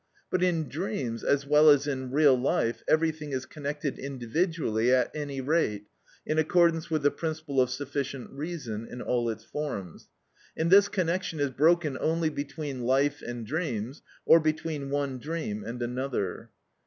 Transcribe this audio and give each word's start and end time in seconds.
But 0.31 0.41
in 0.41 0.67
dreams, 0.67 1.23
as 1.23 1.45
well 1.45 1.69
as 1.69 1.85
in 1.85 2.09
real 2.09 2.33
life, 2.33 2.81
everything 2.87 3.33
is 3.33 3.45
connected 3.45 3.99
individually 3.99 4.91
at 4.91 5.15
any 5.15 5.41
rate, 5.41 5.85
in 6.25 6.39
accordance 6.39 6.89
with 6.89 7.03
the 7.03 7.11
principle 7.11 7.61
of 7.61 7.69
sufficient 7.69 8.31
reason 8.31 8.87
in 8.87 8.99
all 9.03 9.29
its 9.29 9.43
forms, 9.43 10.09
and 10.57 10.71
this 10.71 10.87
connection 10.87 11.39
is 11.39 11.51
broken 11.51 11.99
only 12.01 12.29
between 12.29 12.81
life 12.81 13.21
and 13.21 13.45
dreams, 13.45 14.01
or 14.25 14.39
between 14.39 14.89
one 14.89 15.19
dream 15.19 15.63
and 15.63 15.83
another. 15.83 16.49